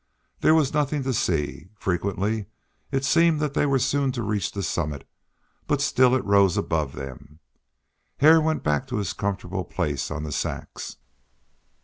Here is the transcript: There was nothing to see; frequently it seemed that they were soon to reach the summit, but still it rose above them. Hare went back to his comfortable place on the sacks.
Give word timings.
There 0.39 0.55
was 0.55 0.73
nothing 0.73 1.03
to 1.03 1.13
see; 1.13 1.69
frequently 1.75 2.47
it 2.91 3.05
seemed 3.05 3.39
that 3.39 3.53
they 3.53 3.67
were 3.67 3.77
soon 3.77 4.11
to 4.13 4.23
reach 4.23 4.51
the 4.51 4.63
summit, 4.63 5.07
but 5.67 5.79
still 5.79 6.15
it 6.15 6.25
rose 6.25 6.57
above 6.57 6.93
them. 6.93 7.37
Hare 8.17 8.41
went 8.41 8.63
back 8.63 8.87
to 8.87 8.97
his 8.97 9.13
comfortable 9.13 9.63
place 9.63 10.09
on 10.09 10.23
the 10.23 10.31
sacks. 10.31 10.97